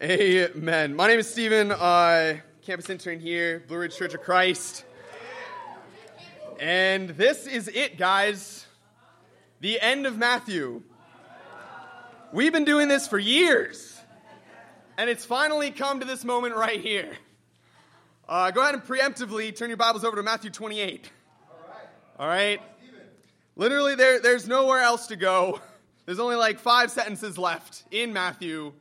[0.00, 0.94] Amen.
[0.94, 4.84] My name is Stephen, uh, campus intern here, Blue Ridge Church of Christ.
[6.60, 8.64] And this is it, guys.
[9.58, 10.82] The end of Matthew.
[12.32, 13.98] We've been doing this for years,
[14.96, 17.10] and it's finally come to this moment right here.
[18.28, 21.10] Uh, go ahead and preemptively turn your Bibles over to Matthew 28.
[22.20, 22.60] All right?
[23.56, 25.60] Literally, there, there's nowhere else to go.
[26.06, 28.74] There's only like five sentences left in Matthew.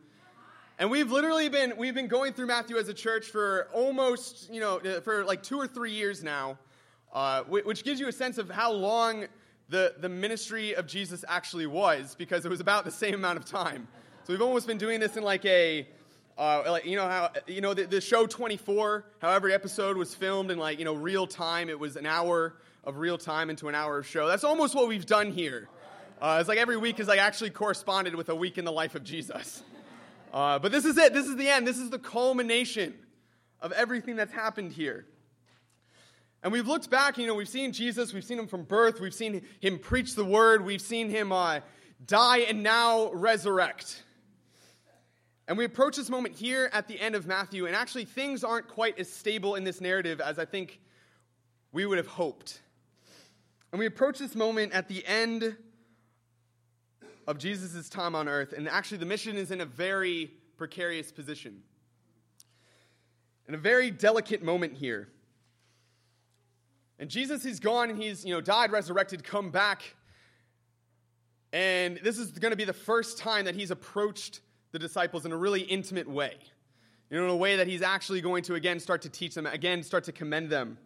[0.79, 4.59] And we've literally been we've been going through Matthew as a church for almost you
[4.59, 6.59] know for like two or three years now,
[7.13, 9.25] uh, which gives you a sense of how long
[9.69, 13.45] the the ministry of Jesus actually was because it was about the same amount of
[13.45, 13.87] time.
[14.23, 15.87] So we've almost been doing this in like a
[16.37, 20.13] uh, like you know how you know the, the show 24 how every episode was
[20.13, 22.53] filmed in like you know real time it was an hour
[22.83, 25.67] of real time into an hour of show that's almost what we've done here
[26.21, 28.95] uh, it's like every week is like actually corresponded with a week in the life
[28.95, 29.61] of Jesus.
[30.33, 31.13] Uh, but this is it.
[31.13, 31.67] This is the end.
[31.67, 32.93] This is the culmination
[33.61, 35.05] of everything that's happened here.
[36.43, 39.13] And we've looked back, you know, we've seen Jesus, we've seen him from birth, we've
[39.13, 41.61] seen him preach the word, we've seen him uh,
[42.05, 44.03] die and now resurrect.
[45.47, 48.67] And we approach this moment here at the end of Matthew, and actually things aren't
[48.67, 50.79] quite as stable in this narrative as I think
[51.71, 52.59] we would have hoped.
[53.71, 55.57] And we approach this moment at the end
[57.27, 61.61] of Jesus' time on earth, and actually the mission is in a very precarious position.
[63.47, 65.09] In a very delicate moment here.
[66.99, 69.95] And Jesus, he's gone and he's, you know, died, resurrected, come back.
[71.53, 75.31] And this is going to be the first time that he's approached the disciples in
[75.31, 76.37] a really intimate way.
[77.09, 79.45] You know, in a way that he's actually going to again start to teach them,
[79.45, 80.77] again start to commend them.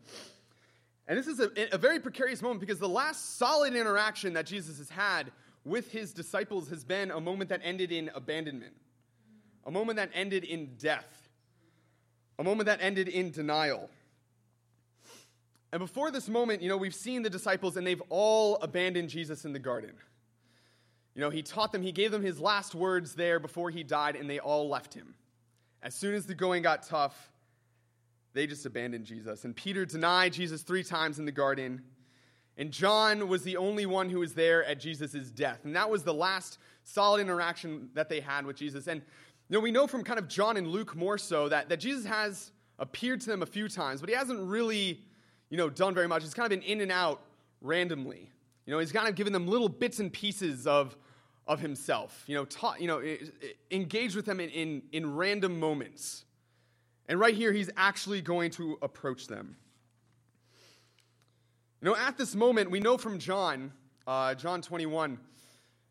[1.07, 4.77] And this is a, a very precarious moment because the last solid interaction that Jesus
[4.77, 5.31] has had
[5.63, 8.73] with his disciples has been a moment that ended in abandonment,
[9.65, 11.29] a moment that ended in death,
[12.39, 13.89] a moment that ended in denial.
[15.71, 19.45] And before this moment, you know, we've seen the disciples and they've all abandoned Jesus
[19.45, 19.93] in the garden.
[21.15, 24.15] You know, he taught them, he gave them his last words there before he died,
[24.15, 25.13] and they all left him.
[25.83, 27.31] As soon as the going got tough,
[28.33, 29.43] they just abandoned Jesus.
[29.43, 31.81] And Peter denied Jesus three times in the garden.
[32.57, 35.59] And John was the only one who was there at Jesus' death.
[35.63, 38.87] And that was the last solid interaction that they had with Jesus.
[38.87, 39.01] And
[39.49, 42.05] you know, we know from kind of John and Luke more so that, that Jesus
[42.05, 45.01] has appeared to them a few times, but he hasn't really,
[45.49, 46.23] you know, done very much.
[46.23, 47.21] He's kind of been in and out
[47.61, 48.31] randomly.
[48.65, 50.95] You know, he's kind of given them little bits and pieces of,
[51.47, 53.01] of himself, you know, taught, you know,
[53.71, 56.25] engaged with them in, in, in random moments.
[57.07, 59.57] And right here, he's actually going to approach them.
[61.81, 63.71] You know, at this moment, we know from John,
[64.05, 65.17] uh, John 21,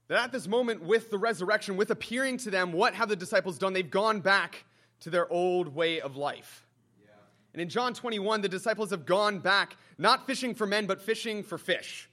[0.06, 3.59] that at this moment, with the resurrection, with appearing to them, what have the disciples
[3.59, 3.73] done?
[3.73, 4.65] They've gone back
[5.00, 6.65] to their old way of life.
[7.03, 7.11] Yeah.
[7.55, 11.43] And in John 21, the disciples have gone back, not fishing for men, but fishing
[11.43, 12.09] for fish.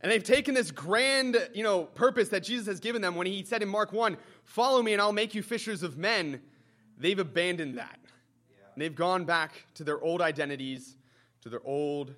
[0.00, 3.44] And they've taken this grand, you know, purpose that Jesus has given them when he
[3.44, 6.42] said in Mark 1, "Follow me and I'll make you fishers of men."
[6.98, 8.00] They've abandoned that.
[8.50, 8.64] Yeah.
[8.76, 10.96] they've gone back to their old identities,
[11.42, 12.16] to their old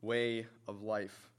[0.00, 1.30] way of life.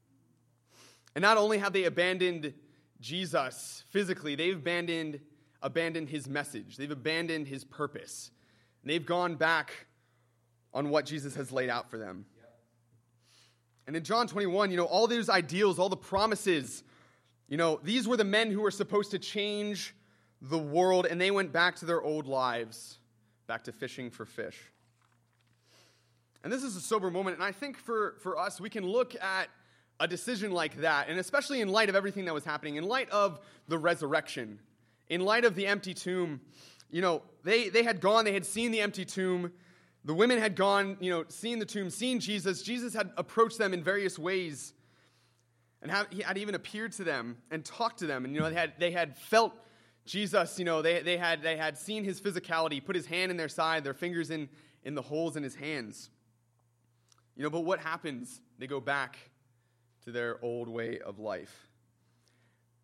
[1.15, 2.53] And not only have they abandoned
[2.99, 5.19] Jesus physically, they've abandoned,
[5.61, 8.31] abandoned his message, they've abandoned his purpose.
[8.83, 9.87] And they've gone back
[10.73, 12.25] on what Jesus has laid out for them.
[13.87, 16.83] And in John 21, you know, all those ideals, all the promises,
[17.47, 19.95] you know, these were the men who were supposed to change
[20.41, 22.99] the world, and they went back to their old lives,
[23.47, 24.59] back to fishing for fish.
[26.43, 27.35] And this is a sober moment.
[27.35, 29.49] And I think for, for us, we can look at
[29.99, 33.09] a decision like that, and especially in light of everything that was happening, in light
[33.09, 34.59] of the resurrection,
[35.09, 36.39] in light of the empty tomb,
[36.91, 39.51] you know, they, they had gone, they had seen the empty tomb.
[40.05, 42.61] The women had gone, you know, seen the tomb, seen Jesus.
[42.61, 44.73] Jesus had approached them in various ways
[45.81, 48.23] and have, he had even appeared to them and talked to them.
[48.23, 49.53] And, you know, they had, they had felt
[50.05, 53.37] Jesus, you know, they, they, had, they had seen his physicality, put his hand in
[53.37, 54.47] their side, their fingers in,
[54.83, 56.09] in the holes in his hands.
[57.37, 58.41] You know, but what happens?
[58.57, 59.17] They go back
[60.03, 61.69] to their old way of life.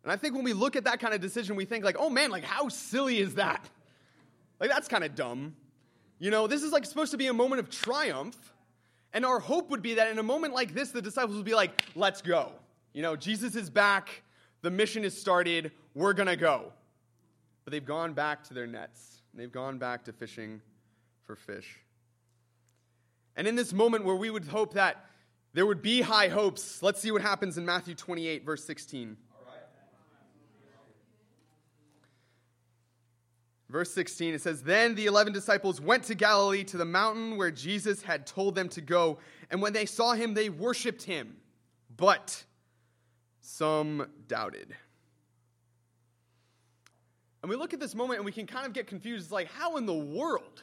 [0.04, 2.08] And I think when we look at that kind of decision, we think like, oh
[2.08, 3.68] man, like how silly is that?
[4.60, 5.56] Like that's kind of dumb.
[6.20, 8.52] You know, this is like supposed to be a moment of triumph.
[9.12, 11.54] And our hope would be that in a moment like this, the disciples would be
[11.54, 12.52] like, let's go.
[12.92, 14.22] You know, Jesus is back.
[14.62, 15.72] The mission is started.
[15.94, 16.72] We're going to go.
[17.64, 19.22] But they've gone back to their nets.
[19.34, 20.60] They've gone back to fishing
[21.24, 21.83] for fish.
[23.36, 25.04] And in this moment where we would hope that
[25.52, 29.16] there would be high hopes, let's see what happens in Matthew 28, verse 16.
[33.70, 37.50] Verse 16, it says, Then the eleven disciples went to Galilee to the mountain where
[37.50, 39.18] Jesus had told them to go.
[39.50, 41.38] And when they saw him, they worshiped him.
[41.96, 42.44] But
[43.40, 44.76] some doubted.
[47.42, 49.24] And we look at this moment and we can kind of get confused.
[49.24, 50.62] It's like, how in the world?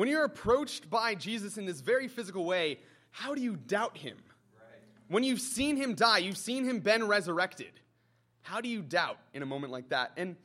[0.00, 2.78] When you're approached by Jesus in this very physical way,
[3.10, 4.16] how do you doubt him?
[4.58, 4.80] Right.
[5.08, 7.72] When you've seen him die, you've seen him been resurrected.
[8.40, 10.12] How do you doubt in a moment like that?
[10.16, 10.36] And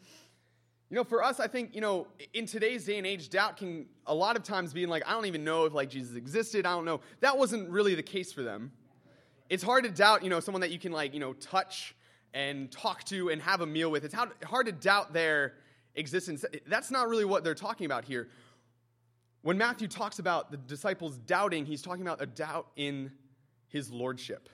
[0.89, 3.85] you know, for us, I think, you know, in today's day and age, doubt can
[4.05, 6.65] a lot of times be like, I don't even know if like Jesus existed.
[6.65, 6.99] I don't know.
[7.21, 8.73] That wasn't really the case for them.
[9.49, 11.95] It's hard to doubt, you know, someone that you can like, you know, touch
[12.33, 14.03] and talk to and have a meal with.
[14.03, 15.53] It's hard to doubt their
[15.95, 16.43] existence.
[16.67, 18.27] That's not really what they're talking about here.
[19.45, 23.11] When Matthew talks about the disciples doubting, he's talking about a doubt in
[23.67, 24.49] his lordship,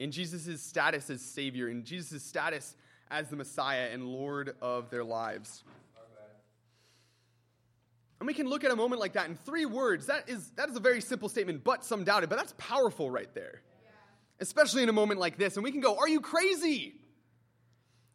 [0.00, 2.74] in Jesus' status as Savior, in Jesus' status
[3.08, 5.62] as the Messiah and Lord of their lives.
[8.18, 10.06] And we can look at a moment like that in three words.
[10.06, 12.30] That is, that is a very simple statement, but some doubted.
[12.30, 13.62] But that's powerful right there.
[13.84, 13.90] Yeah.
[14.40, 15.54] Especially in a moment like this.
[15.54, 16.96] And we can go, Are you crazy?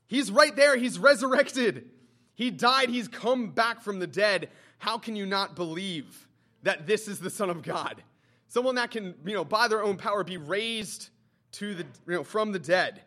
[0.07, 0.75] He's right there.
[0.75, 1.86] He's resurrected.
[2.33, 2.89] He died.
[2.89, 4.50] He's come back from the dead.
[4.77, 6.27] How can you not believe
[6.63, 8.04] that this is the Son of God?
[8.48, 11.10] Someone that can, you know, by their own power be raised
[11.54, 13.01] to the, you know, from the dead.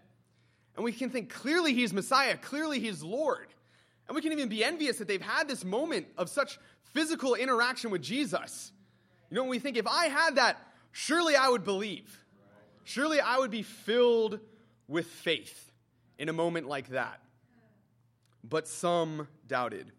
[0.76, 3.48] And we can think clearly he's Messiah, clearly he's Lord.
[4.06, 6.58] And we can even be envious that they've had this moment of such
[6.94, 8.72] physical interaction with Jesus.
[9.30, 10.56] You know, we think, if I had that,
[10.92, 12.24] surely I would believe.
[12.84, 14.40] Surely I would be filled
[14.86, 15.70] with faith
[16.18, 17.20] in a moment like that.
[18.42, 19.92] But some doubted.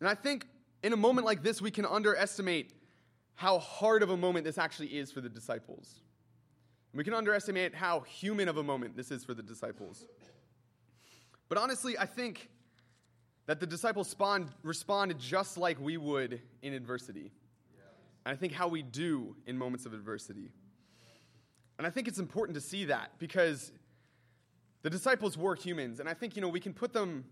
[0.00, 0.46] And I think
[0.82, 2.72] in a moment like this, we can underestimate
[3.34, 6.00] how hard of a moment this actually is for the disciples.
[6.94, 10.06] We can underestimate how human of a moment this is for the disciples.
[11.48, 12.48] But honestly, I think
[13.46, 17.32] that the disciples spawned, responded just like we would in adversity.
[18.26, 20.50] And I think how we do in moments of adversity.
[21.78, 23.72] And I think it's important to see that because
[24.82, 26.00] the disciples were humans.
[26.00, 27.24] And I think, you know, we can put them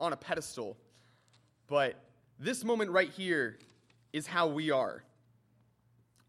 [0.00, 0.76] on a pedestal.
[1.66, 1.96] But
[2.38, 3.58] this moment right here
[4.12, 5.02] is how we are.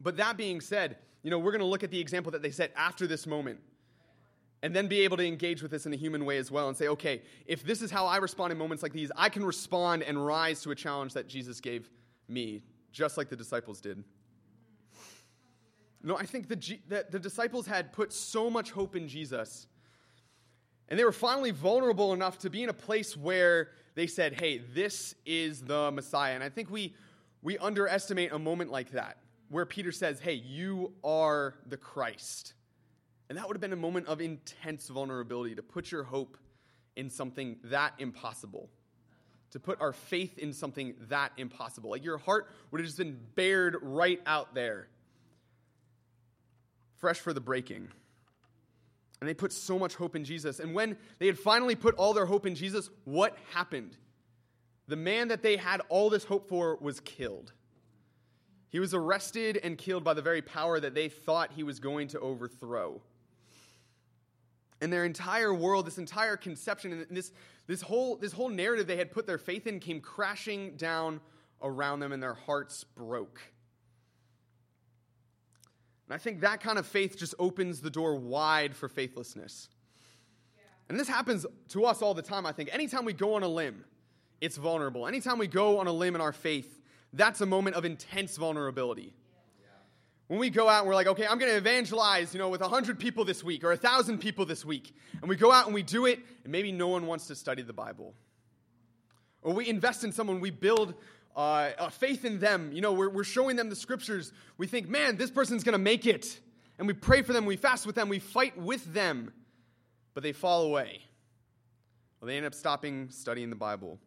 [0.01, 2.51] But that being said, you know, we're going to look at the example that they
[2.51, 3.59] set after this moment
[4.61, 6.75] and then be able to engage with this in a human way as well and
[6.75, 10.03] say, okay, if this is how I respond in moments like these, I can respond
[10.03, 11.89] and rise to a challenge that Jesus gave
[12.27, 14.03] me, just like the disciples did.
[16.01, 19.67] No, I think the, that the disciples had put so much hope in Jesus,
[20.87, 24.59] and they were finally vulnerable enough to be in a place where they said, hey,
[24.59, 26.35] this is the Messiah.
[26.35, 26.95] And I think we,
[27.41, 29.17] we underestimate a moment like that
[29.49, 32.53] where Peter says, Hey, you are the Christ.
[33.27, 36.37] And that would have been a moment of intense vulnerability to put your hope
[36.95, 38.69] in something that impossible,
[39.51, 41.91] to put our faith in something that impossible.
[41.91, 44.87] Like your heart would have just been bared right out there,
[46.97, 47.89] fresh for the breaking.
[49.19, 50.59] And they put so much hope in Jesus.
[50.59, 53.97] And when they had finally put all their hope in Jesus, what happened?
[54.87, 57.51] The man that they had all this hope for was killed.
[58.69, 62.07] He was arrested and killed by the very power that they thought he was going
[62.09, 63.01] to overthrow.
[64.81, 67.33] And their entire world, this entire conception, and this,
[67.67, 71.19] this, whole, this whole narrative they had put their faith in came crashing down
[71.61, 73.41] around them, and their hearts broke.
[76.09, 79.69] And I think that kind of faith just opens the door wide for faithlessness.
[80.89, 82.73] And this happens to us all the time, I think.
[82.73, 83.85] Anytime we go on a limb,
[84.41, 85.07] it's vulnerable.
[85.07, 86.81] Anytime we go on a limb in our faith,
[87.13, 89.13] that's a moment of intense vulnerability.
[90.27, 92.61] When we go out and we're like, okay, I'm going to evangelize, you know, with
[92.61, 95.83] 100 people this week or 1,000 people this week, and we go out and we
[95.83, 98.15] do it, and maybe no one wants to study the Bible.
[99.41, 100.95] Or we invest in someone, we build
[101.39, 102.69] uh, a faith in them.
[102.73, 104.33] You know, we're, we're showing them the scriptures.
[104.57, 106.37] We think, man, this person's going to make it.
[106.77, 109.31] And we pray for them, we fast with them, we fight with them,
[110.13, 110.99] but they fall away.
[112.19, 113.99] Well, they end up stopping studying the Bible.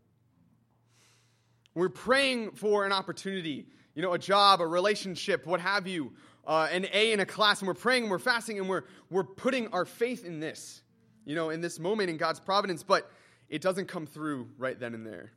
[1.74, 6.12] We're praying for an opportunity, you know, a job, a relationship, what have you,
[6.46, 9.24] uh, an A in a class, and we're praying and we're fasting and we're, we're
[9.24, 10.82] putting our faith in this,
[11.24, 13.10] you know, in this moment in God's providence, but
[13.48, 15.32] it doesn't come through right then and there.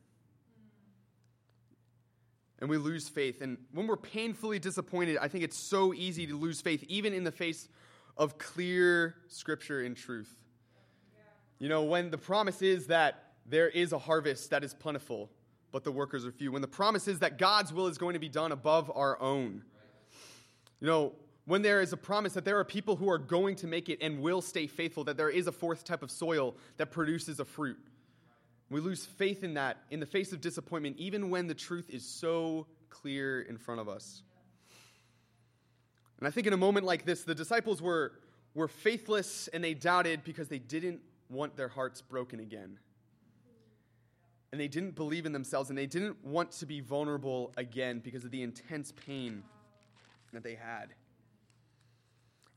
[2.59, 3.41] And we lose faith.
[3.41, 7.23] And when we're painfully disappointed, I think it's so easy to lose faith, even in
[7.23, 7.67] the face
[8.17, 10.33] of clear scripture and truth.
[11.59, 15.29] You know, when the promise is that there is a harvest that is plentiful,
[15.71, 16.51] but the workers are few.
[16.51, 19.63] When the promise is that God's will is going to be done above our own.
[20.79, 21.13] You know,
[21.45, 23.99] when there is a promise that there are people who are going to make it
[24.01, 27.45] and will stay faithful, that there is a fourth type of soil that produces a
[27.45, 27.77] fruit.
[28.69, 32.05] We lose faith in that in the face of disappointment, even when the truth is
[32.05, 34.23] so clear in front of us.
[36.19, 38.13] And I think in a moment like this, the disciples were,
[38.53, 42.79] were faithless and they doubted because they didn't want their hearts broken again.
[44.51, 48.23] And they didn't believe in themselves and they didn't want to be vulnerable again because
[48.23, 49.43] of the intense pain
[50.31, 50.93] that they had.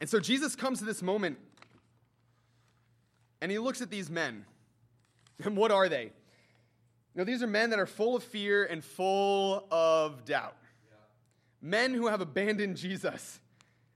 [0.01, 1.39] And so Jesus comes to this moment
[3.41, 4.45] and he looks at these men.
[5.45, 6.11] And what are they?
[7.15, 10.57] Now, these are men that are full of fear and full of doubt.
[11.61, 13.41] Men who have abandoned Jesus.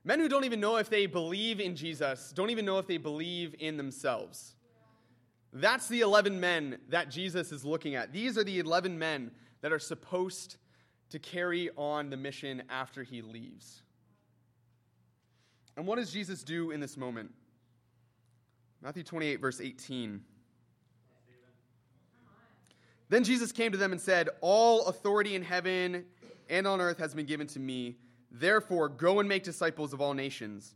[0.03, 2.97] Men who don't even know if they believe in Jesus, don't even know if they
[2.97, 4.55] believe in themselves.
[5.53, 8.11] That's the 11 men that Jesus is looking at.
[8.11, 9.31] These are the 11 men
[9.61, 10.57] that are supposed
[11.11, 13.83] to carry on the mission after he leaves.
[15.77, 17.31] And what does Jesus do in this moment?
[18.81, 20.21] Matthew 28, verse 18.
[23.13, 26.05] Then Jesus came to them and said, All authority in heaven
[26.49, 27.97] and on earth has been given to me.
[28.31, 30.73] Therefore, go and make disciples of all nations,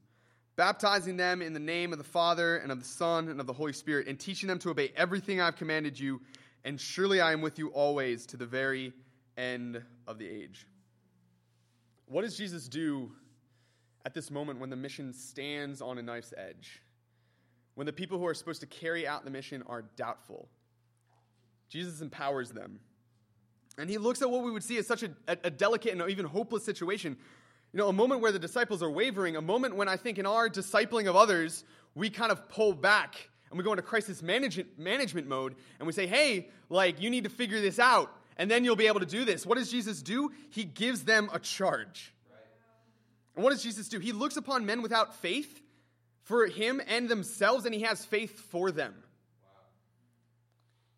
[0.56, 3.54] baptizing them in the name of the Father and of the Son and of the
[3.54, 6.22] Holy Spirit, and teaching them to obey everything I've commanded you.
[6.64, 8.94] And surely I am with you always to the very
[9.36, 10.68] end of the age.
[12.06, 13.14] What does Jesus do
[14.06, 16.84] at this moment when the mission stands on a knife's edge?
[17.74, 20.50] When the people who are supposed to carry out the mission are doubtful?
[21.70, 22.80] Jesus empowers them.
[23.78, 26.26] And he looks at what we would see as such a, a, delicate and even
[26.26, 27.16] hopeless situation.
[27.74, 30.26] You know, a moment where the disciples are wavering, a moment when I think in
[30.26, 34.80] our discipling of others, we kind of pull back and we go into crisis management,
[34.80, 38.64] management mode and we say, hey, like, you need to figure this out and then
[38.64, 39.46] you'll be able to do this.
[39.46, 40.32] What does Jesus do?
[40.50, 42.14] He gives them a charge.
[42.32, 42.40] Right.
[43.36, 44.00] And what does Jesus do?
[44.00, 45.62] He looks upon men without faith
[46.24, 48.96] for him and themselves and he has faith for them.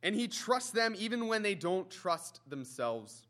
[0.01, 3.27] And he trusts them even when they don't trust themselves.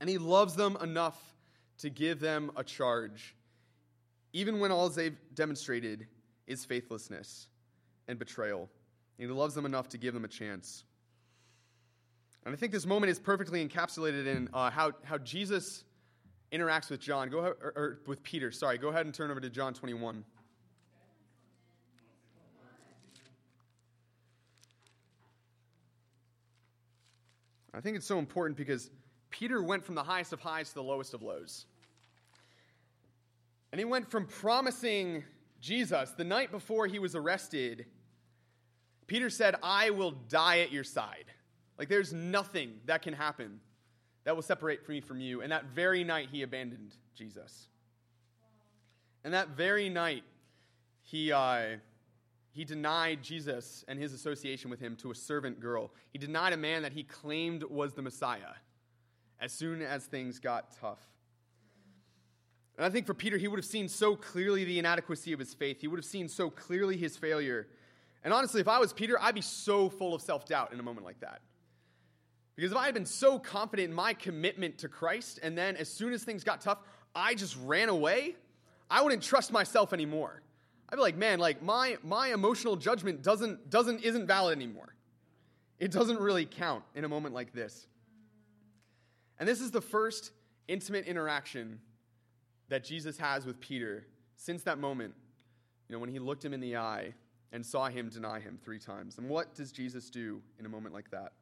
[0.00, 1.34] And he loves them enough
[1.78, 3.34] to give them a charge,
[4.32, 6.06] even when all they've demonstrated
[6.46, 7.48] is faithlessness
[8.06, 8.68] and betrayal.
[9.18, 10.84] And he loves them enough to give them a chance.
[12.44, 15.84] And I think this moment is perfectly encapsulated in uh, how, how Jesus
[16.52, 17.30] interacts with John.
[17.30, 18.50] Go ahead, or, or with Peter.
[18.50, 20.24] Sorry, go ahead and turn over to John 21.
[27.76, 28.90] I think it's so important because
[29.30, 31.66] Peter went from the highest of highs to the lowest of lows.
[33.72, 35.24] And he went from promising
[35.60, 37.86] Jesus the night before he was arrested.
[39.08, 41.24] Peter said, I will die at your side.
[41.76, 43.58] Like there's nothing that can happen
[44.22, 45.42] that will separate me from you.
[45.42, 47.66] And that very night, he abandoned Jesus.
[49.24, 50.22] And that very night,
[51.02, 51.32] he.
[51.32, 51.76] Uh,
[52.54, 55.90] he denied Jesus and his association with him to a servant girl.
[56.12, 58.54] He denied a man that he claimed was the Messiah
[59.40, 61.00] as soon as things got tough.
[62.76, 65.52] And I think for Peter, he would have seen so clearly the inadequacy of his
[65.52, 65.80] faith.
[65.80, 67.66] He would have seen so clearly his failure.
[68.22, 70.82] And honestly, if I was Peter, I'd be so full of self doubt in a
[70.84, 71.40] moment like that.
[72.54, 75.88] Because if I had been so confident in my commitment to Christ, and then as
[75.88, 76.78] soon as things got tough,
[77.16, 78.36] I just ran away,
[78.88, 80.40] I wouldn't trust myself anymore.
[80.94, 84.94] I'd be like, man, like my my emotional judgment doesn't doesn't isn't valid anymore.
[85.80, 87.88] It doesn't really count in a moment like this.
[89.40, 90.30] And this is the first
[90.68, 91.80] intimate interaction
[92.68, 95.12] that Jesus has with Peter since that moment,
[95.88, 97.12] you know, when he looked him in the eye
[97.50, 99.18] and saw him deny him three times.
[99.18, 101.32] And what does Jesus do in a moment like that?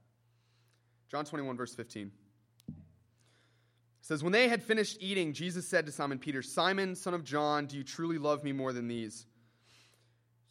[1.11, 2.11] John 21, verse 15
[4.01, 7.67] says, When they had finished eating, Jesus said to Simon Peter, Simon, son of John,
[7.67, 9.27] do you truly love me more than these?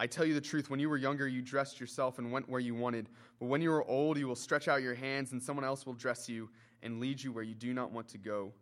[0.00, 2.60] I tell you the truth, when you were younger, you dressed yourself and went where
[2.60, 3.08] you wanted.
[3.40, 5.94] But when you are old, you will stretch out your hands, and someone else will
[5.94, 6.48] dress you
[6.82, 8.52] and lead you where you do not want to go.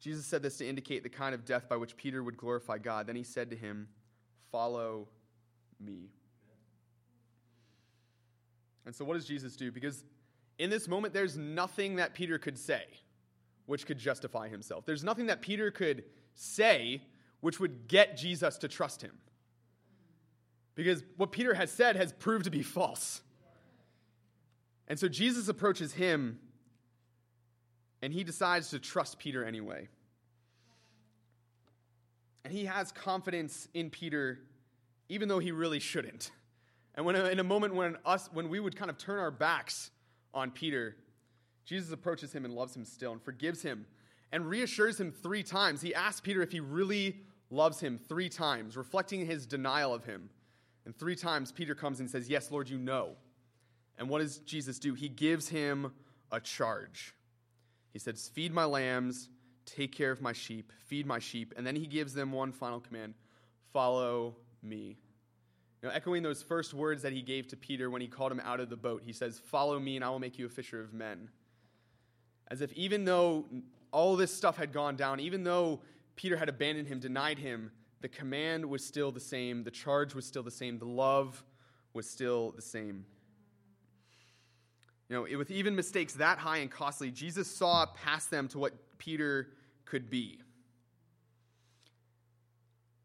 [0.00, 3.06] Jesus said this to indicate the kind of death by which Peter would glorify God.
[3.06, 3.88] Then he said to him,
[4.52, 5.08] Follow
[5.80, 6.10] me.
[8.84, 9.72] And so, what does Jesus do?
[9.72, 10.04] Because
[10.58, 12.84] in this moment, there's nothing that Peter could say
[13.66, 14.84] which could justify himself.
[14.86, 16.04] There's nothing that Peter could
[16.34, 17.02] say
[17.40, 19.12] which would get Jesus to trust him.
[20.76, 23.22] Because what Peter has said has proved to be false.
[24.86, 26.38] And so Jesus approaches him
[28.02, 29.88] and he decides to trust Peter anyway.
[32.44, 34.38] And he has confidence in Peter
[35.08, 36.30] even though he really shouldn't.
[36.94, 39.90] And when in a moment when us when we would kind of turn our backs
[40.34, 40.94] on Peter,
[41.64, 43.86] Jesus approaches him and loves him still and forgives him
[44.30, 45.80] and reassures him 3 times.
[45.80, 50.28] He asks Peter if he really loves him 3 times, reflecting his denial of him.
[50.86, 53.16] And 3 times Peter comes and says, "Yes, Lord, you know."
[53.98, 54.94] And what does Jesus do?
[54.94, 55.92] He gives him
[56.30, 57.14] a charge.
[57.92, 59.28] He says, Feed my lambs,
[59.64, 61.54] take care of my sheep, feed my sheep.
[61.56, 63.14] And then he gives them one final command
[63.72, 64.96] follow me.
[65.82, 68.58] Know, echoing those first words that he gave to Peter when he called him out
[68.58, 70.92] of the boat, he says, Follow me, and I will make you a fisher of
[70.92, 71.28] men.
[72.48, 73.44] As if even though
[73.92, 75.80] all this stuff had gone down, even though
[76.16, 77.70] Peter had abandoned him, denied him,
[78.06, 81.42] the command was still the same, the charge was still the same, the love
[81.92, 83.04] was still the same.
[85.08, 88.74] You know, with even mistakes that high and costly, Jesus saw past them to what
[88.98, 89.48] Peter
[89.86, 90.38] could be.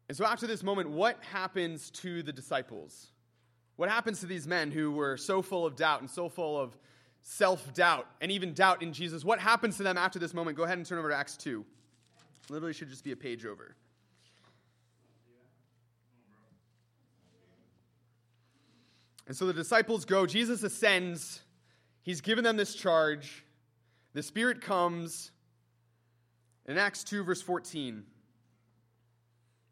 [0.06, 3.08] And so, after this moment, what happens to the disciples?
[3.74, 6.78] What happens to these men who were so full of doubt and so full of
[7.22, 9.24] self doubt and even doubt in Jesus?
[9.24, 10.56] What happens to them after this moment?
[10.56, 11.64] Go ahead and turn over to Acts 2.
[12.50, 13.74] Literally, should just be a page over.
[19.26, 21.42] And so the disciples go, Jesus ascends
[22.02, 23.44] He's given them this charge.
[24.12, 25.30] The Spirit comes.
[26.66, 28.04] In Acts 2, verse 14,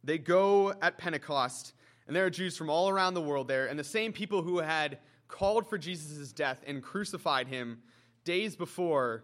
[0.03, 1.73] they go at Pentecost,
[2.09, 4.59] and there are Jews from all around the world there, and the same people who
[4.59, 7.79] had called for Jesus' death and crucified him
[8.25, 9.23] days before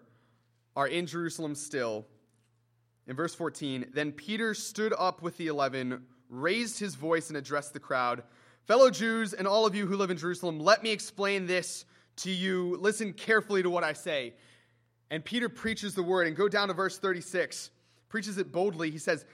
[0.76, 2.06] are in Jerusalem still.
[3.08, 7.72] In verse 14, then Peter stood up with the eleven, raised his voice, and addressed
[7.72, 8.22] the crowd
[8.66, 11.84] Fellow Jews and all of you who live in Jerusalem, let me explain this
[12.16, 12.76] to you.
[12.80, 14.34] Listen carefully to what I say.
[15.10, 17.70] And Peter preaches the word, and go down to verse 36,
[18.08, 18.90] preaches it boldly.
[18.90, 19.24] He says,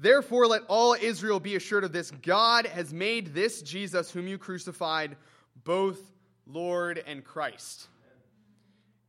[0.00, 4.38] Therefore, let all Israel be assured of this God has made this Jesus, whom you
[4.38, 5.16] crucified,
[5.64, 6.00] both
[6.46, 7.88] Lord and Christ.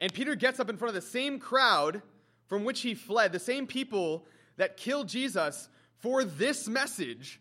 [0.01, 2.01] And Peter gets up in front of the same crowd
[2.47, 4.25] from which he fled, the same people
[4.57, 7.39] that killed Jesus for this message,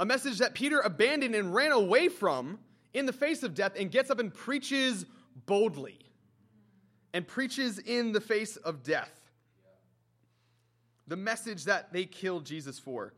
[0.00, 2.58] a message that Peter abandoned and ran away from
[2.92, 5.06] in the face of death and gets up and preaches
[5.46, 5.98] boldly
[7.12, 9.24] and preaches in the face of death
[11.06, 13.12] the message that they killed Jesus for.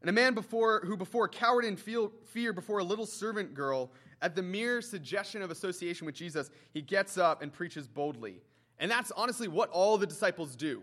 [0.00, 3.90] And a man before who before cowered in fear before a little servant girl
[4.22, 8.40] at the mere suggestion of association with Jesus, he gets up and preaches boldly.
[8.78, 10.82] And that's honestly what all the disciples do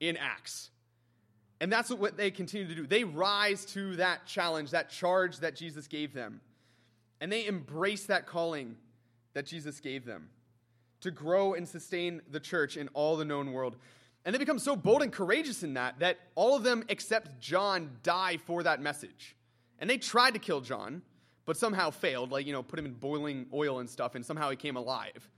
[0.00, 0.70] in Acts.
[1.60, 2.86] And that's what they continue to do.
[2.86, 6.40] They rise to that challenge, that charge that Jesus gave them.
[7.20, 8.76] And they embrace that calling
[9.32, 10.28] that Jesus gave them
[11.00, 13.76] to grow and sustain the church in all the known world.
[14.24, 17.98] And they become so bold and courageous in that that all of them except John
[18.02, 19.36] die for that message.
[19.78, 21.02] And they tried to kill John,
[21.44, 24.50] but somehow failed, like, you know, put him in boiling oil and stuff, and somehow
[24.50, 25.28] he came alive.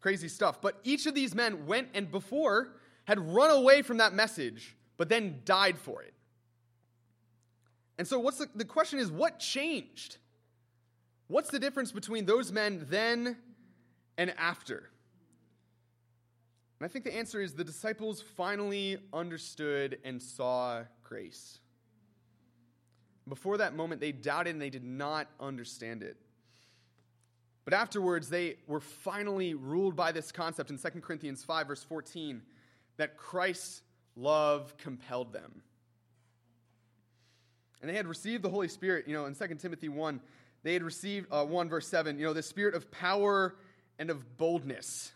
[0.00, 0.60] Crazy stuff.
[0.60, 2.72] But each of these men went and before
[3.04, 6.14] had run away from that message, but then died for it.
[7.98, 10.18] And so, what's the, the question is, what changed?
[11.28, 13.36] What's the difference between those men then
[14.16, 14.90] and after?
[16.78, 21.58] And I think the answer is the disciples finally understood and saw grace.
[23.28, 26.16] Before that moment, they doubted and they did not understand it.
[27.64, 32.40] But afterwards, they were finally ruled by this concept in 2 Corinthians 5, verse 14,
[32.98, 33.82] that Christ's
[34.16, 35.62] love compelled them.
[37.80, 40.20] And they had received the Holy Spirit, you know, in 2 Timothy 1,
[40.62, 43.54] they had received, uh, 1 verse 7, you know, the spirit of power
[43.98, 45.12] and of boldness.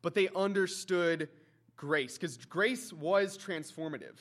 [0.00, 1.28] But they understood
[1.76, 4.14] grace, because grace was transformative.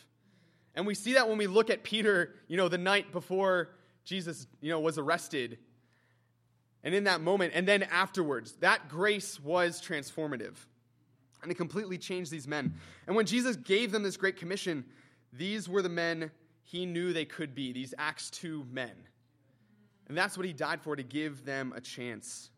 [0.76, 3.70] And we see that when we look at Peter, you know, the night before
[4.04, 5.60] Jesus, you know, was arrested.
[6.84, 10.56] And in that moment, and then afterwards, that grace was transformative.
[11.42, 12.74] And it completely changed these men.
[13.08, 14.86] And when Jesus gave them this great commission,
[15.34, 16.32] these were the men
[16.64, 18.92] he knew they could be, these Acts 2 men.
[20.08, 22.50] And that's what he died for, to give them a chance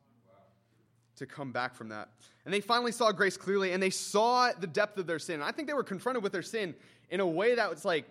[1.18, 2.10] to come back from that.
[2.46, 5.42] And they finally saw grace clearly, and they saw the depth of their sin.
[5.42, 6.76] I think they were confronted with their sin
[7.10, 8.06] in a way that was like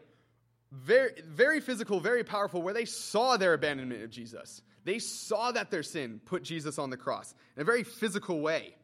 [0.71, 4.63] very, very physical, very powerful, where they saw their abandonment of Jesus.
[4.85, 8.75] They saw that their sin put Jesus on the cross in a very physical way.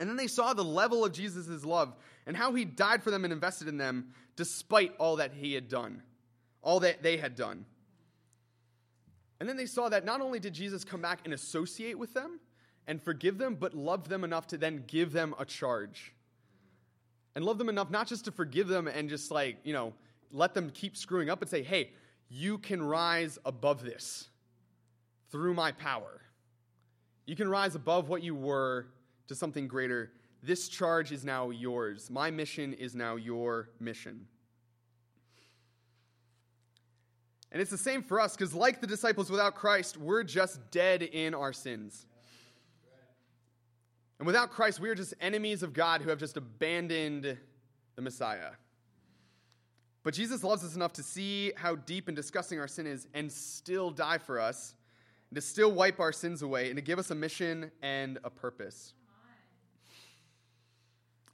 [0.00, 1.94] And then they saw the level of Jesus' love
[2.26, 5.68] and how he died for them and invested in them despite all that he had
[5.68, 6.02] done,
[6.62, 7.66] all that they had done.
[9.38, 12.40] And then they saw that not only did Jesus come back and associate with them
[12.86, 16.14] and forgive them, but love them enough to then give them a charge.
[17.34, 19.92] And love them enough not just to forgive them and just like, you know,
[20.32, 21.90] let them keep screwing up, but say, hey,
[22.30, 24.28] you can rise above this
[25.30, 26.22] through my power.
[27.26, 28.86] You can rise above what you were
[29.30, 30.10] to something greater.
[30.42, 32.10] This charge is now yours.
[32.10, 34.26] My mission is now your mission.
[37.52, 41.02] And it's the same for us because, like the disciples without Christ, we're just dead
[41.02, 42.06] in our sins.
[44.18, 47.38] And without Christ, we are just enemies of God who have just abandoned
[47.94, 48.50] the Messiah.
[50.02, 53.30] But Jesus loves us enough to see how deep and disgusting our sin is and
[53.30, 54.74] still die for us,
[55.30, 58.30] and to still wipe our sins away, and to give us a mission and a
[58.30, 58.94] purpose.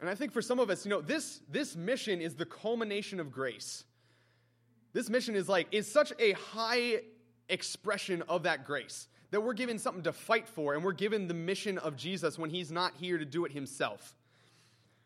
[0.01, 3.19] And I think for some of us, you know, this, this mission is the culmination
[3.19, 3.85] of grace.
[4.93, 7.01] This mission is like, is such a high
[7.49, 11.35] expression of that grace that we're given something to fight for, and we're given the
[11.35, 14.15] mission of Jesus when he's not here to do it himself.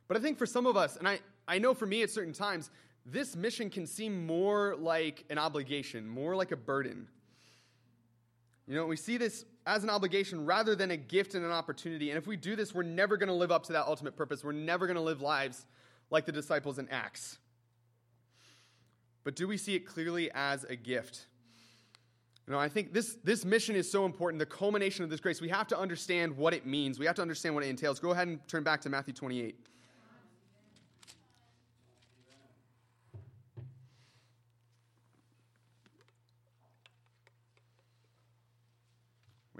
[0.08, 2.32] But I think for some of us, and I, I know for me at certain
[2.32, 2.70] times,
[3.06, 7.08] this mission can seem more like an obligation, more like a burden.
[8.66, 12.10] You know, we see this as an obligation rather than a gift and an opportunity.
[12.10, 14.42] And if we do this, we're never going to live up to that ultimate purpose.
[14.42, 15.64] We're never going to live lives
[16.10, 17.38] like the disciples in Acts.
[19.22, 21.26] But do we see it clearly as a gift?
[22.48, 25.40] You know, I think this, this mission is so important, the culmination of this grace.
[25.40, 26.98] We have to understand what it means.
[26.98, 28.00] We have to understand what it entails.
[28.00, 29.56] Go ahead and turn back to Matthew 28.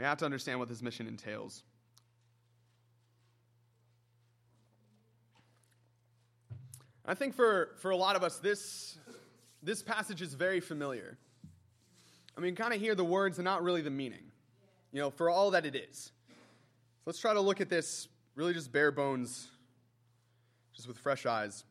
[0.01, 1.63] We have to understand what this mission entails.
[7.05, 8.97] I think for, for a lot of us, this,
[9.63, 11.19] this passage is very familiar.
[12.35, 14.23] I mean, kind of hear the words and not really the meaning,
[14.91, 16.13] you know, for all that it is.
[16.29, 19.49] So let's try to look at this really just bare bones,
[20.75, 21.63] just with fresh eyes.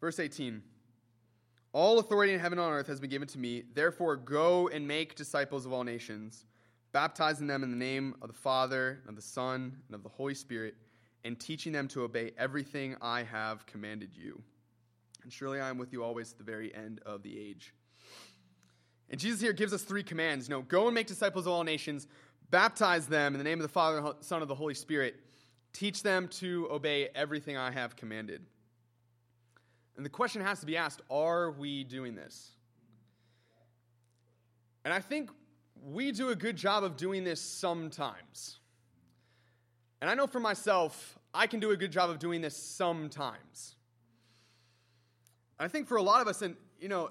[0.00, 0.62] Verse 18
[1.72, 3.62] All authority in heaven and on earth has been given to me.
[3.74, 6.46] Therefore, go and make disciples of all nations,
[6.92, 10.08] baptizing them in the name of the Father, and of the Son, and of the
[10.08, 10.74] Holy Spirit,
[11.24, 14.40] and teaching them to obey everything I have commanded you.
[15.22, 17.74] And surely I am with you always to the very end of the age.
[19.10, 20.48] And Jesus here gives us three commands.
[20.48, 22.06] You know, go and make disciples of all nations,
[22.50, 25.16] baptize them in the name of the Father, Son, of the Holy Spirit.
[25.74, 28.42] Teach them to obey everything I have commanded.
[29.98, 32.52] And the question has to be asked are we doing this?
[34.84, 35.28] And I think
[35.84, 38.60] we do a good job of doing this sometimes.
[40.00, 43.74] And I know for myself, I can do a good job of doing this sometimes.
[45.58, 47.10] I think for a lot of us, and you know,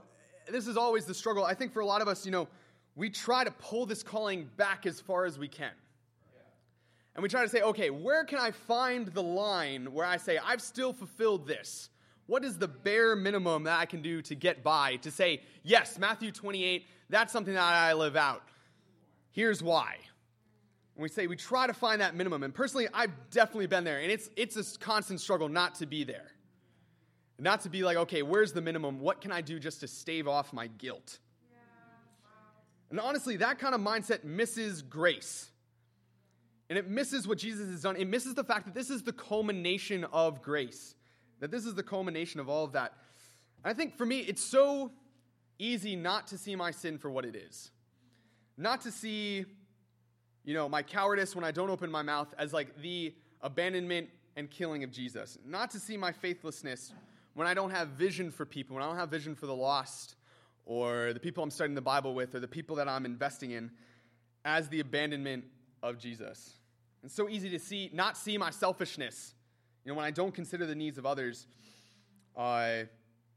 [0.50, 1.44] this is always the struggle.
[1.44, 2.48] I think for a lot of us, you know,
[2.96, 5.74] we try to pull this calling back as far as we can.
[7.16, 10.38] And we try to say, okay, where can I find the line where I say,
[10.38, 11.90] I've still fulfilled this?
[12.28, 14.98] What is the bare minimum that I can do to get by?
[14.98, 18.44] To say, yes, Matthew 28, that's something that I live out.
[19.32, 19.96] Here's why.
[20.96, 22.44] And we say, we try to find that minimum.
[22.44, 24.00] And personally, I've definitely been there.
[24.00, 26.32] And it's, it's a constant struggle not to be there.
[27.40, 29.00] Not to be like, okay, where's the minimum?
[29.00, 31.20] What can I do just to stave off my guilt?
[32.90, 35.52] And honestly, that kind of mindset misses grace.
[36.70, 37.96] And it misses what Jesus has done.
[37.96, 40.96] It misses the fact that this is the culmination of grace,
[41.40, 42.94] that this is the culmination of all of that.
[43.64, 44.92] I think for me, it's so
[45.60, 47.72] easy not to see my sin for what it is.
[48.58, 49.46] Not to see,
[50.44, 54.50] you know, my cowardice when I don't open my mouth as like the abandonment and
[54.50, 55.38] killing of Jesus.
[55.46, 56.94] Not to see my faithlessness
[57.34, 60.16] when I don't have vision for people, when I don't have vision for the lost,
[60.66, 63.72] or the people I'm studying the Bible with, or the people that I'm investing in,
[64.44, 65.44] as the abandonment
[65.84, 66.54] of Jesus.
[67.04, 69.34] It's so easy to see, not see my selfishness,
[69.88, 71.48] you know, when I don't consider the needs of others,
[72.36, 72.84] uh,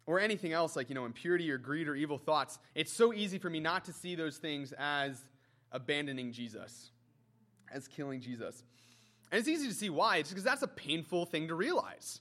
[0.07, 2.59] or anything else like, you know, impurity or greed or evil thoughts.
[2.75, 5.25] It's so easy for me not to see those things as
[5.71, 6.91] abandoning Jesus,
[7.73, 8.65] as killing Jesus.
[9.31, 10.17] And it's easy to see why.
[10.17, 12.21] It's because that's a painful thing to realize.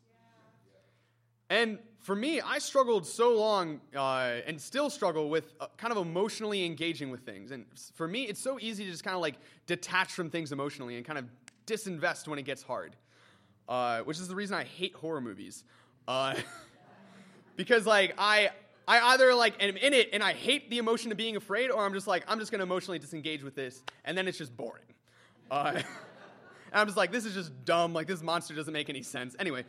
[1.49, 5.97] And for me, I struggled so long uh, and still struggle with uh, kind of
[5.97, 7.49] emotionally engaging with things.
[7.49, 7.65] And
[7.95, 11.03] for me, it's so easy to just kind of like detach from things emotionally and
[11.03, 11.25] kind of
[11.65, 12.95] disinvest when it gets hard,
[13.69, 15.63] uh, which is the reason I hate horror movies.
[16.07, 16.35] Uh,
[17.55, 18.49] because like I,
[18.87, 21.85] I either like am in it and I hate the emotion of being afraid, or
[21.85, 24.83] I'm just like I'm just gonna emotionally disengage with this, and then it's just boring.
[25.49, 25.85] Uh, and
[26.73, 27.93] I'm just like this is just dumb.
[27.93, 29.35] Like this monster doesn't make any sense.
[29.39, 29.63] Anyway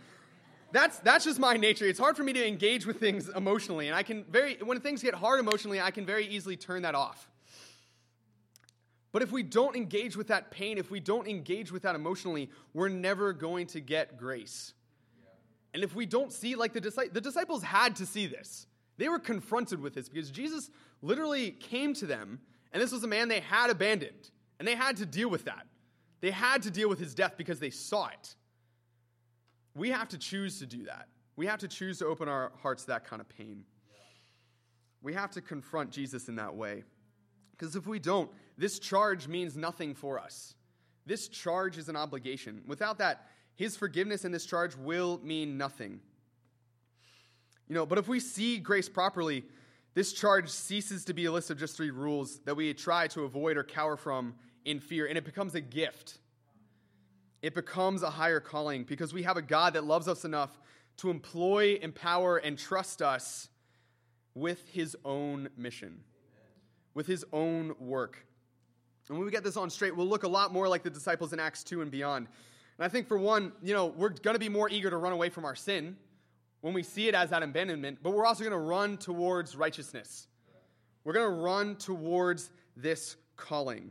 [0.72, 1.86] that's that's just my nature.
[1.86, 5.02] It's hard for me to engage with things emotionally, and I can very when things
[5.02, 7.29] get hard emotionally, I can very easily turn that off.
[9.12, 12.50] But if we don't engage with that pain, if we don't engage with that emotionally,
[12.74, 14.72] we're never going to get grace.
[15.74, 18.66] And if we don't see, like the, disciples, the disciples had to see this,
[18.98, 20.70] they were confronted with this because Jesus
[21.02, 22.40] literally came to them,
[22.72, 25.66] and this was a man they had abandoned, and they had to deal with that.
[26.20, 28.34] They had to deal with his death because they saw it.
[29.74, 31.08] We have to choose to do that.
[31.36, 33.64] We have to choose to open our hearts to that kind of pain.
[35.02, 36.84] We have to confront Jesus in that way.
[37.52, 40.54] Because if we don't, this charge means nothing for us.
[41.06, 42.60] This charge is an obligation.
[42.66, 45.98] Without that, his forgiveness and this charge will mean nothing.
[47.68, 49.46] You know, but if we see grace properly,
[49.94, 53.22] this charge ceases to be a list of just three rules that we try to
[53.22, 54.34] avoid or cower from
[54.66, 56.18] in fear, and it becomes a gift.
[57.40, 60.60] It becomes a higher calling because we have a God that loves us enough
[60.98, 63.48] to employ, empower, and trust us
[64.34, 66.04] with his own mission,
[66.92, 68.26] with his own work.
[69.10, 71.32] And when we get this on straight, we'll look a lot more like the disciples
[71.32, 72.28] in Acts 2 and beyond.
[72.78, 75.12] And I think for one, you know, we're going to be more eager to run
[75.12, 75.96] away from our sin
[76.60, 80.28] when we see it as that abandonment, but we're also going to run towards righteousness.
[81.02, 83.78] We're going to run towards this calling.
[83.78, 83.90] And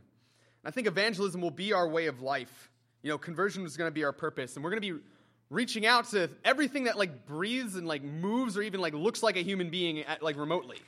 [0.64, 2.70] I think evangelism will be our way of life.
[3.02, 5.00] You know, conversion is going to be our purpose, and we're going to be
[5.50, 9.36] reaching out to everything that like breathes and like moves or even like looks like
[9.36, 10.78] a human being at, like remotely.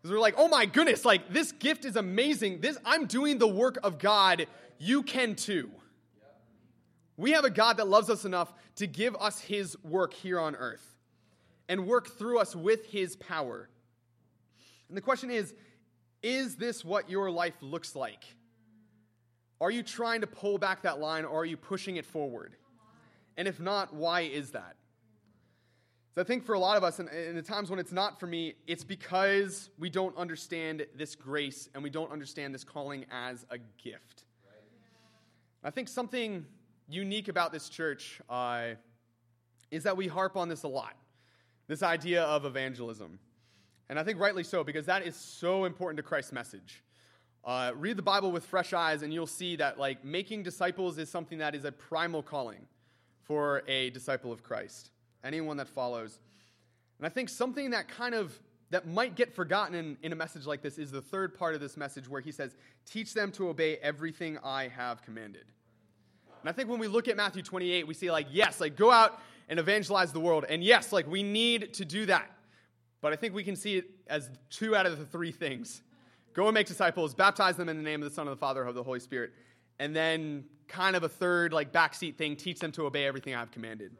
[0.00, 2.60] Because we're like, oh my goodness, like this gift is amazing.
[2.60, 4.46] This I'm doing the work of God.
[4.78, 5.70] You can too.
[7.16, 10.54] We have a God that loves us enough to give us his work here on
[10.54, 10.96] earth
[11.68, 13.68] and work through us with his power.
[14.88, 15.54] And the question is
[16.22, 18.24] is this what your life looks like?
[19.60, 22.54] Are you trying to pull back that line or are you pushing it forward?
[23.36, 24.76] And if not, why is that?
[26.18, 28.18] So I think for a lot of us, and in the times when it's not
[28.18, 33.06] for me, it's because we don't understand this grace and we don't understand this calling
[33.08, 34.24] as a gift.
[35.62, 36.44] I think something
[36.88, 38.70] unique about this church uh,
[39.70, 40.96] is that we harp on this a lot
[41.68, 43.20] this idea of evangelism.
[43.88, 46.82] And I think rightly so, because that is so important to Christ's message.
[47.44, 51.08] Uh, read the Bible with fresh eyes, and you'll see that like making disciples is
[51.08, 52.66] something that is a primal calling
[53.22, 54.90] for a disciple of Christ,
[55.24, 56.18] anyone that follows.
[56.98, 58.38] And I think something that kind of
[58.70, 61.60] that might get forgotten in, in a message like this is the third part of
[61.60, 62.54] this message where he says,
[62.84, 65.44] Teach them to obey everything I have commanded.
[66.42, 68.90] And I think when we look at Matthew 28, we see like, yes, like go
[68.90, 70.44] out and evangelize the world.
[70.48, 72.30] And yes, like we need to do that.
[73.00, 75.82] But I think we can see it as two out of the three things.
[76.34, 78.64] Go and make disciples, baptize them in the name of the Son, of the Father,
[78.64, 79.32] of the Holy Spirit.
[79.78, 83.50] And then kind of a third, like backseat thing, teach them to obey everything I've
[83.50, 83.92] commanded.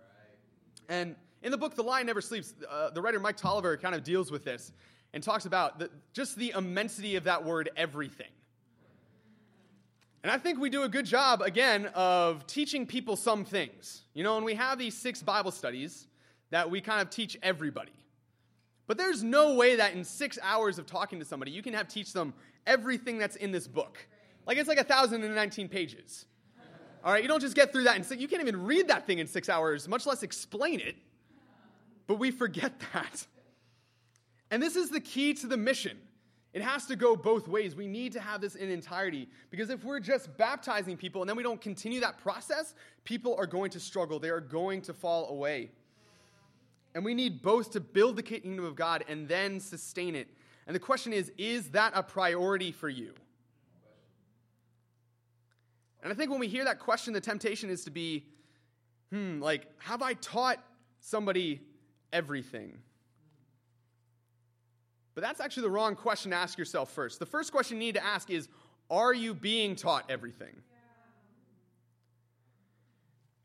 [0.88, 4.02] And in the book, The Lion Never Sleeps, uh, the writer Mike Taliaferro kind of
[4.02, 4.72] deals with this
[5.12, 8.26] and talks about the, just the immensity of that word, everything.
[10.22, 14.02] And I think we do a good job, again, of teaching people some things.
[14.14, 16.06] You know, and we have these six Bible studies
[16.50, 17.92] that we kind of teach everybody.
[18.86, 21.88] But there's no way that in six hours of talking to somebody, you can have
[21.88, 22.34] teach them
[22.66, 23.98] everything that's in this book.
[24.46, 26.24] Like it's like 1,019 pages.
[27.04, 29.06] All right, you don't just get through that and say, you can't even read that
[29.06, 30.96] thing in six hours, much less explain it.
[32.06, 33.26] But we forget that.
[34.50, 35.98] And this is the key to the mission.
[36.54, 37.76] It has to go both ways.
[37.76, 41.36] We need to have this in entirety because if we're just baptizing people and then
[41.36, 44.18] we don't continue that process, people are going to struggle.
[44.18, 45.70] They are going to fall away.
[46.94, 50.28] And we need both to build the kingdom of God and then sustain it.
[50.66, 53.12] And the question is is that a priority for you?
[56.02, 58.24] And I think when we hear that question, the temptation is to be,
[59.10, 60.62] hmm, like, have I taught
[61.00, 61.60] somebody
[62.12, 62.78] everything?
[65.14, 67.18] But that's actually the wrong question to ask yourself first.
[67.18, 68.48] The first question you need to ask is,
[68.90, 70.54] are you being taught everything?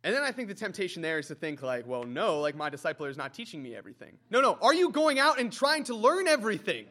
[0.03, 2.69] And then I think the temptation there is to think, like, well, no, like my
[2.69, 4.17] discipler is not teaching me everything.
[4.29, 4.57] No, no.
[4.61, 6.85] Are you going out and trying to learn everything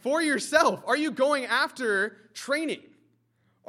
[0.00, 0.82] for yourself?
[0.86, 2.82] Are you going after training?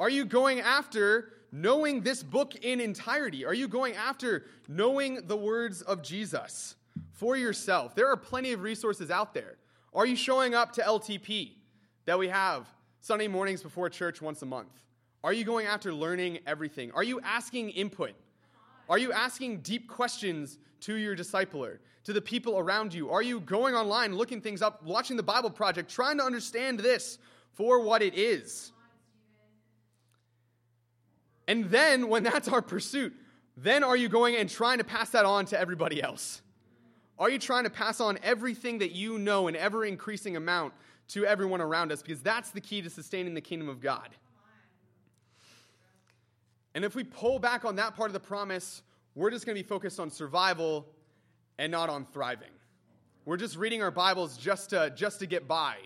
[0.02, 3.44] Are you going after knowing this book in entirety?
[3.44, 6.74] Are you going after knowing the words of Jesus
[7.12, 7.94] for yourself?
[7.94, 9.58] There are plenty of resources out there.
[9.94, 11.52] Are you showing up to LTP
[12.06, 12.66] that we have
[13.00, 14.72] Sunday mornings before church once a month?
[15.22, 16.90] Are you going after learning everything?
[16.96, 18.14] Are you asking input?
[18.88, 23.08] Are you asking deep questions to your discipler, to the people around you?
[23.08, 27.18] Are you going online, looking things up, watching the Bible Project, trying to understand this
[27.52, 28.72] for what it is?
[31.48, 33.14] And then, when that's our pursuit,
[33.56, 36.40] then are you going and trying to pass that on to everybody else?
[37.18, 40.72] Are you trying to pass on everything that you know in ever increasing amount
[41.12, 44.08] to everyone around us because that's the key to sustaining the kingdom of God.
[46.74, 48.82] And if we pull back on that part of the promise,
[49.14, 50.86] we're just going to be focused on survival
[51.58, 52.48] and not on thriving.
[53.26, 55.76] We're just reading our Bibles just to, just to get by,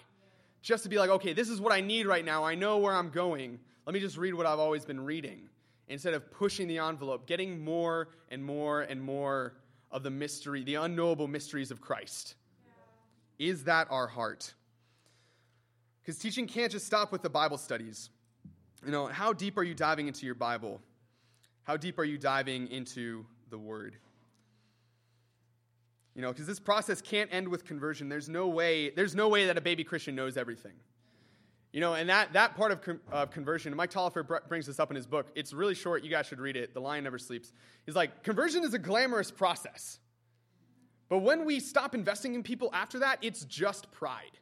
[0.62, 2.45] just to be like, okay, this is what I need right now.
[2.45, 3.59] I know where I'm going.
[3.87, 5.49] Let me just read what I've always been reading
[5.88, 9.55] instead of pushing the envelope, getting more and more and more
[9.92, 12.35] of the mystery, the unknowable mysteries of Christ.
[13.38, 13.46] Yeah.
[13.51, 14.53] Is that our heart?
[16.03, 18.11] Because teaching can't just stop with the Bible studies.
[18.85, 20.81] You know, how deep are you diving into your Bible?
[21.62, 23.96] How deep are you diving into the Word?
[26.14, 28.09] You know, because this process can't end with conversion.
[28.09, 30.72] There's no way, there's no way that a baby Christian knows everything.
[31.76, 34.80] You know, and that, that part of, con- of conversion, Mike Taliaferro br- brings this
[34.80, 35.26] up in his book.
[35.34, 36.02] It's really short.
[36.02, 36.72] You guys should read it.
[36.72, 37.52] The Lion Never Sleeps.
[37.84, 39.98] He's like, conversion is a glamorous process.
[41.10, 44.38] But when we stop investing in people after that, it's just pride.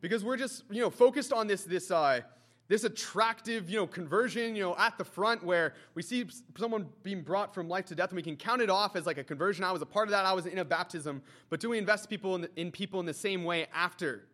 [0.00, 2.20] Because we're just, you know, focused on this, this, uh,
[2.68, 7.22] this attractive, you know, conversion, you know, at the front where we see someone being
[7.22, 9.64] brought from life to death and we can count it off as like a conversion.
[9.64, 10.24] I was a part of that.
[10.24, 11.22] I was in a baptism.
[11.48, 14.28] But do we invest people in, in people in the same way after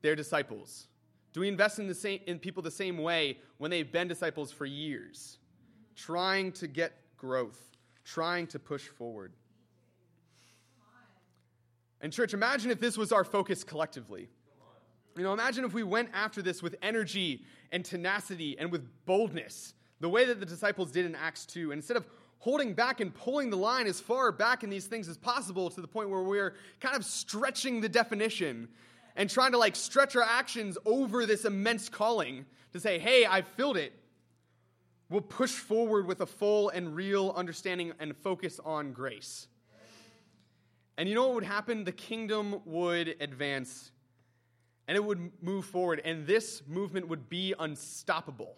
[0.00, 0.88] they're disciples?
[1.32, 4.52] Do we invest in, the same, in people the same way when they've been disciples
[4.52, 5.38] for years,
[5.96, 7.70] trying to get growth,
[8.04, 9.32] trying to push forward?
[12.02, 14.28] And, church, imagine if this was our focus collectively.
[15.16, 19.74] You know, imagine if we went after this with energy and tenacity and with boldness,
[20.00, 21.70] the way that the disciples did in Acts 2.
[21.70, 22.06] And instead of
[22.38, 25.80] holding back and pulling the line as far back in these things as possible to
[25.80, 28.68] the point where we're kind of stretching the definition
[29.16, 33.48] and trying to like stretch our actions over this immense calling to say, hey, I've
[33.48, 33.92] filled it,
[35.08, 39.48] we'll push forward with a full and real understanding and focus on grace.
[40.96, 41.84] And you know what would happen?
[41.84, 43.92] The kingdom would advance
[44.88, 48.56] and it would move forward, and this movement would be unstoppable.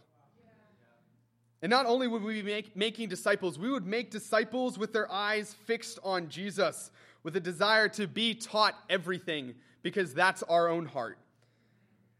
[1.62, 5.10] And not only would we be make, making disciples, we would make disciples with their
[5.10, 6.90] eyes fixed on Jesus,
[7.22, 11.18] with a desire to be taught everything, because that's our own heart.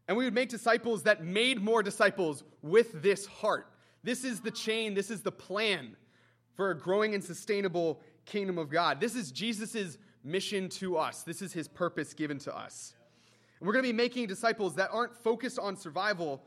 [0.06, 3.66] And we would make disciples that made more disciples with this heart.
[4.04, 5.96] This is the chain, this is the plan
[6.54, 9.00] for a growing and sustainable kingdom of God.
[9.00, 12.94] This is Jesus' mission to us, this is his purpose given to us.
[13.58, 16.42] And we're going to be making disciples that aren't focused on survival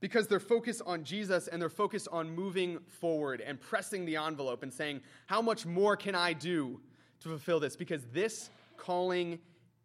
[0.00, 4.62] because they're focused on Jesus and they're focused on moving forward and pressing the envelope
[4.62, 6.78] and saying, How much more can I do
[7.20, 7.74] to fulfill this?
[7.74, 9.38] Because this calling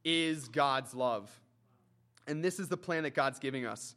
[0.04, 1.30] is God's love.
[2.28, 3.96] And this is the plan that God's giving us.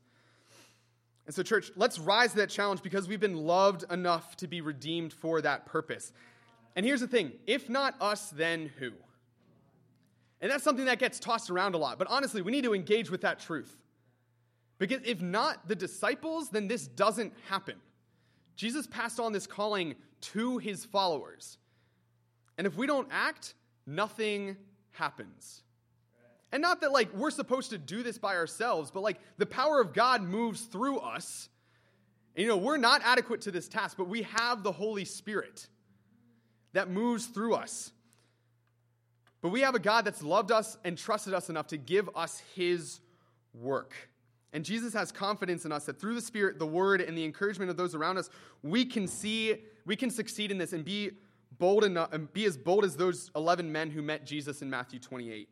[1.26, 4.60] And so, church, let's rise to that challenge because we've been loved enough to be
[4.60, 6.12] redeemed for that purpose.
[6.76, 8.92] And here's the thing if not us, then who?
[10.40, 11.98] And that's something that gets tossed around a lot.
[11.98, 13.76] But honestly, we need to engage with that truth.
[14.78, 17.76] Because if not the disciples, then this doesn't happen.
[18.56, 21.58] Jesus passed on this calling to his followers.
[22.58, 23.54] And if we don't act,
[23.86, 24.56] nothing
[24.92, 25.62] happens.
[26.56, 29.78] And not that like we're supposed to do this by ourselves, but like the power
[29.78, 31.50] of God moves through us.
[32.34, 35.66] And, you know, we're not adequate to this task, but we have the Holy Spirit
[36.72, 37.92] that moves through us.
[39.42, 42.42] But we have a God that's loved us and trusted us enough to give us
[42.54, 43.00] his
[43.52, 43.92] work.
[44.54, 47.70] And Jesus has confidence in us that through the Spirit, the Word, and the encouragement
[47.70, 48.30] of those around us,
[48.62, 51.10] we can see, we can succeed in this and be
[51.58, 54.98] bold enough and be as bold as those 11 men who met Jesus in Matthew
[54.98, 55.50] 28.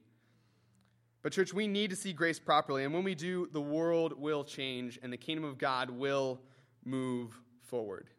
[1.25, 2.85] But, church, we need to see grace properly.
[2.85, 6.39] And when we do, the world will change and the kingdom of God will
[6.85, 8.11] move forward.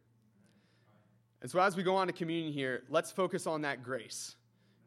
[1.44, 4.36] And so, as we go on to communion here, let's focus on that grace.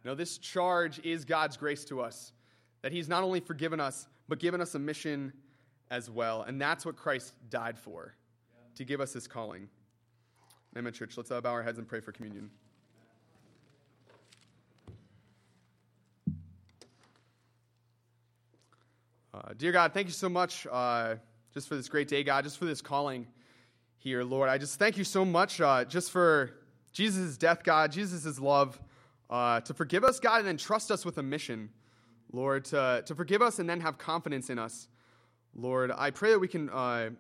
[0.04, 2.32] No, this charge is God's grace to us,
[2.82, 5.32] that He's not only forgiven us, but given us a mission
[5.88, 6.42] as well.
[6.42, 8.14] And that's what Christ died for,
[8.74, 9.68] to give us His calling.
[10.76, 11.16] Amen, church.
[11.16, 12.50] Let's bow our heads and pray for communion.
[19.38, 21.14] Uh, dear God, thank you so much uh,
[21.54, 23.26] just for this great day, God, just for this calling
[23.98, 24.48] here, Lord.
[24.48, 26.54] I just thank you so much uh, just for
[26.92, 28.80] Jesus' death, God, Jesus' love
[29.30, 31.68] uh, to forgive us, God, and then trust us with a mission,
[32.32, 34.88] Lord, to, to forgive us and then have confidence in us.
[35.54, 37.10] Lord, I pray that we can uh,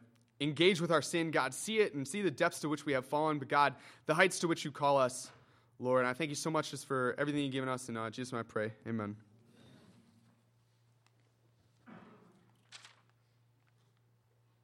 [0.40, 3.06] engage with our sin, God, see it and see the depths to which we have
[3.06, 3.74] fallen, but God,
[4.06, 5.30] the heights to which you call us,
[5.78, 6.00] Lord.
[6.00, 7.88] And I thank you so much just for everything you've given us.
[7.88, 8.72] And uh, Jesus, I pray.
[8.88, 9.14] Amen.